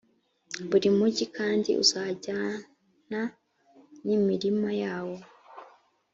buri 0.69 0.89
mugi 0.97 1.25
kandi, 1.37 1.69
uzajyana 1.83 3.21
n’imirima 4.05 4.69
yawo. 4.81 5.17